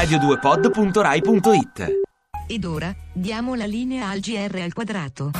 radio2pod.rai.it 0.00 2.00
Ed 2.46 2.64
ora 2.64 2.90
diamo 3.12 3.54
la 3.54 3.66
linea 3.66 4.08
al 4.08 4.20
GR 4.20 4.58
al 4.62 4.72
quadrato. 4.72 5.32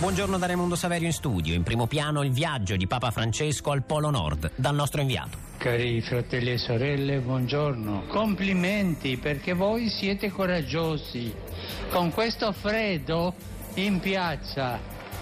Buongiorno 0.00 0.38
da 0.38 0.46
Raimondo 0.46 0.74
Saverio 0.74 1.06
in 1.06 1.12
studio. 1.12 1.54
In 1.54 1.62
primo 1.62 1.86
piano 1.86 2.24
il 2.24 2.32
viaggio 2.32 2.74
di 2.74 2.88
Papa 2.88 3.12
Francesco 3.12 3.70
al 3.70 3.84
Polo 3.84 4.10
Nord 4.10 4.50
dal 4.56 4.74
nostro 4.74 5.02
inviato. 5.02 5.38
Cari 5.58 6.00
fratelli 6.00 6.50
e 6.50 6.58
sorelle, 6.58 7.20
buongiorno. 7.20 8.06
Complimenti 8.08 9.16
perché 9.16 9.52
voi 9.52 9.88
siete 9.88 10.30
coraggiosi. 10.30 11.32
Con 11.90 12.10
questo 12.10 12.50
freddo 12.50 13.34
in 13.74 14.00
piazza. 14.00 14.80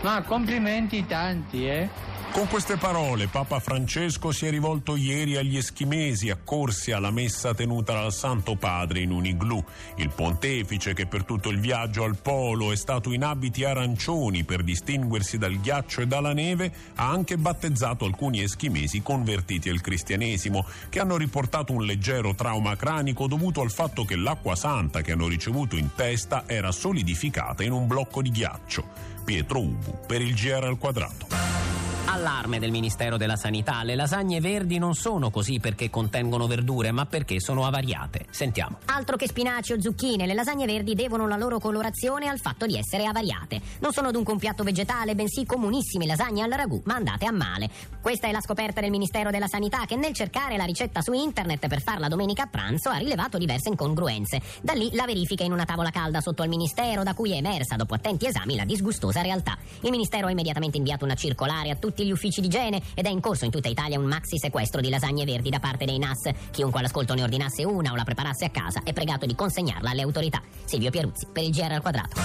Ma 0.00 0.22
complimenti 0.22 1.04
tanti, 1.04 1.66
eh? 1.66 2.09
Con 2.32 2.46
queste 2.46 2.76
parole 2.76 3.26
Papa 3.26 3.58
Francesco 3.58 4.30
si 4.30 4.46
è 4.46 4.50
rivolto 4.50 4.94
ieri 4.94 5.36
agli 5.36 5.56
eschimesi 5.56 6.30
accorsi 6.30 6.92
alla 6.92 7.10
messa 7.10 7.54
tenuta 7.54 7.92
dal 7.92 8.12
Santo 8.12 8.54
Padre 8.54 9.00
in 9.00 9.10
un 9.10 9.26
igloo. 9.26 9.64
Il 9.96 10.10
pontefice, 10.10 10.94
che 10.94 11.06
per 11.06 11.24
tutto 11.24 11.48
il 11.48 11.58
viaggio 11.58 12.04
al 12.04 12.16
polo 12.16 12.70
è 12.70 12.76
stato 12.76 13.12
in 13.12 13.24
abiti 13.24 13.64
arancioni 13.64 14.44
per 14.44 14.62
distinguersi 14.62 15.38
dal 15.38 15.58
ghiaccio 15.58 16.02
e 16.02 16.06
dalla 16.06 16.32
neve, 16.32 16.72
ha 16.94 17.10
anche 17.10 17.36
battezzato 17.36 18.04
alcuni 18.04 18.42
eschimesi 18.42 19.02
convertiti 19.02 19.68
al 19.68 19.80
cristianesimo, 19.80 20.64
che 20.88 21.00
hanno 21.00 21.16
riportato 21.16 21.72
un 21.72 21.84
leggero 21.84 22.34
trauma 22.36 22.76
cranico 22.76 23.26
dovuto 23.26 23.60
al 23.60 23.72
fatto 23.72 24.04
che 24.04 24.14
l'acqua 24.14 24.54
santa 24.54 25.00
che 25.00 25.12
hanno 25.12 25.26
ricevuto 25.26 25.76
in 25.76 25.90
testa 25.96 26.44
era 26.46 26.70
solidificata 26.70 27.64
in 27.64 27.72
un 27.72 27.88
blocco 27.88 28.22
di 28.22 28.30
ghiaccio. 28.30 29.18
Pietro 29.24 29.58
Ubu 29.58 29.98
per 30.06 30.22
il 30.22 30.34
GR 30.34 30.64
al 30.64 30.78
quadrato. 30.78 31.49
Allarme 32.12 32.58
del 32.58 32.72
Ministero 32.72 33.16
della 33.16 33.36
Sanità. 33.36 33.84
Le 33.84 33.94
lasagne 33.94 34.40
verdi 34.40 34.78
non 34.78 34.94
sono 34.94 35.30
così 35.30 35.60
perché 35.60 35.90
contengono 35.90 36.48
verdure, 36.48 36.90
ma 36.90 37.06
perché 37.06 37.38
sono 37.38 37.64
avariate. 37.66 38.26
Sentiamo. 38.30 38.78
Altro 38.86 39.16
che 39.16 39.28
spinaci 39.28 39.74
o 39.74 39.80
zucchine, 39.80 40.26
le 40.26 40.34
lasagne 40.34 40.66
verdi 40.66 40.96
devono 40.96 41.28
la 41.28 41.36
loro 41.36 41.60
colorazione 41.60 42.26
al 42.26 42.40
fatto 42.40 42.66
di 42.66 42.76
essere 42.76 43.04
avariate. 43.04 43.60
Non 43.78 43.92
sono 43.92 44.10
dunque 44.10 44.32
un 44.32 44.40
piatto 44.40 44.64
vegetale, 44.64 45.14
bensì 45.14 45.46
comunissime 45.46 46.04
lasagne 46.04 46.42
al 46.42 46.50
ragù, 46.50 46.82
ma 46.84 46.96
andate 46.96 47.26
a 47.26 47.30
male. 47.30 47.70
Questa 48.02 48.26
è 48.26 48.32
la 48.32 48.40
scoperta 48.40 48.80
del 48.80 48.90
Ministero 48.90 49.30
della 49.30 49.46
Sanità 49.46 49.84
che 49.86 49.94
nel 49.94 50.12
cercare 50.12 50.56
la 50.56 50.64
ricetta 50.64 51.02
su 51.02 51.12
internet 51.12 51.68
per 51.68 51.80
farla 51.80 52.08
domenica 52.08 52.42
a 52.42 52.48
pranzo 52.48 52.88
ha 52.88 52.96
rilevato 52.96 53.38
diverse 53.38 53.68
incongruenze. 53.68 54.42
Da 54.62 54.72
lì 54.72 54.90
la 54.94 55.04
verifica 55.04 55.44
in 55.44 55.52
una 55.52 55.64
tavola 55.64 55.90
calda 55.90 56.20
sotto 56.20 56.42
al 56.42 56.48
Ministero, 56.48 57.04
da 57.04 57.14
cui 57.14 57.34
è 57.34 57.36
emersa 57.36 57.76
dopo 57.76 57.94
attenti 57.94 58.26
esami 58.26 58.56
la 58.56 58.64
disgustosa 58.64 59.22
realtà. 59.22 59.56
Il 59.82 59.90
Ministero 59.90 60.26
ha 60.26 60.32
immediatamente 60.32 60.76
inviato 60.76 61.04
una 61.04 61.14
circolare 61.14 61.70
a 61.70 61.76
tutti 61.76 61.98
tutti 62.00 62.06
gli 62.06 62.12
uffici 62.12 62.40
di 62.40 62.46
igiene 62.46 62.80
ed 62.94 63.04
è 63.04 63.10
in 63.10 63.20
corso 63.20 63.44
in 63.44 63.50
tutta 63.50 63.68
Italia 63.68 63.98
un 63.98 64.06
maxi 64.06 64.38
sequestro 64.38 64.80
di 64.80 64.88
lasagne 64.88 65.24
verdi 65.24 65.50
da 65.50 65.60
parte 65.60 65.84
dei 65.84 65.98
NAS. 65.98 66.30
Chiunque 66.50 66.80
all'ascolto 66.80 67.14
ne 67.14 67.22
ordinasse 67.22 67.64
una 67.64 67.92
o 67.92 67.96
la 67.96 68.04
preparasse 68.04 68.46
a 68.46 68.50
casa 68.50 68.82
è 68.82 68.92
pregato 68.92 69.26
di 69.26 69.34
consegnarla 69.34 69.90
alle 69.90 70.02
autorità. 70.02 70.42
Silvio 70.64 70.90
Pieruzzi 70.90 71.26
per 71.32 71.42
il 71.42 71.50
GR 71.50 71.72
al 71.72 71.82
quadrato. 71.82 72.20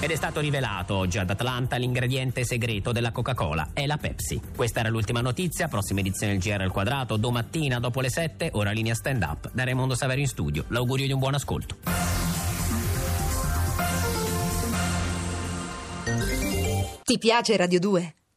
Ed 0.00 0.10
è 0.10 0.16
stato 0.16 0.40
rivelato 0.40 0.96
oggi 0.96 1.18
ad 1.18 1.30
Atlanta 1.30 1.76
l'ingrediente 1.76 2.44
segreto 2.44 2.92
della 2.92 3.10
Coca-Cola, 3.10 3.70
è 3.72 3.86
la 3.86 3.96
Pepsi. 3.96 4.40
Questa 4.54 4.80
era 4.80 4.90
l'ultima 4.90 5.20
notizia, 5.20 5.68
prossima 5.68 6.00
edizione 6.00 6.36
del 6.36 6.42
GR 6.42 6.60
al 6.60 6.72
quadrato, 6.72 7.16
domattina 7.16 7.78
dopo 7.80 8.00
le 8.00 8.10
7, 8.10 8.50
ora 8.52 8.70
linea 8.70 8.94
stand 8.94 9.22
up, 9.22 9.50
da 9.52 9.64
Raimondo 9.64 9.94
Savero 9.94 10.20
in 10.20 10.28
studio. 10.28 10.64
L'augurio 10.68 11.06
di 11.06 11.12
un 11.12 11.18
buon 11.20 11.34
ascolto. 11.34 11.76
Ti 17.02 17.18
piace 17.18 17.56
Radio 17.56 17.78
2? 17.78 18.14